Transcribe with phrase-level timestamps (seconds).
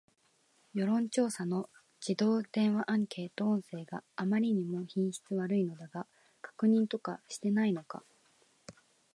[0.73, 1.69] 世論調査の
[2.03, 6.07] 自動電話アンケート音声があまりにも品質悪いのだが、
[6.41, 8.03] 確認とかしていないのか